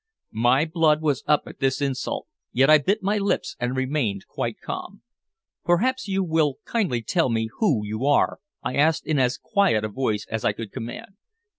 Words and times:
My 0.33 0.65
blood 0.65 1.03
was 1.03 1.23
up 1.27 1.43
at 1.45 1.59
this 1.59 1.79
insult, 1.79 2.25
yet 2.51 2.71
I 2.71 2.79
bit 2.79 3.03
my 3.03 3.19
lips 3.19 3.55
and 3.59 3.77
remained 3.77 4.25
quite 4.25 4.59
calm. 4.59 5.03
"Perhaps 5.63 6.07
you 6.07 6.23
will 6.23 6.55
kindly 6.65 7.03
tell 7.03 7.29
me 7.29 7.49
who 7.59 7.85
you 7.85 8.03
are?" 8.07 8.39
I 8.63 8.77
asked 8.77 9.05
in 9.05 9.19
as 9.19 9.37
quiet 9.37 9.83
a 9.85 9.89
voice 9.89 10.25
as 10.27 10.43
I 10.43 10.53
could 10.53 10.71
command. 10.71 11.11